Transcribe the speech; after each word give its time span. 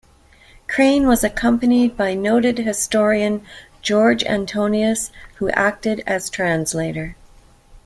Crane 0.67 1.05
was 1.05 1.23
accompanied 1.23 1.95
by 1.95 2.15
noted 2.15 2.57
historian 2.57 3.45
George 3.83 4.23
Antonius, 4.23 5.11
who 5.35 5.49
acted 5.51 6.01
as 6.07 6.27
translator. 6.27 7.15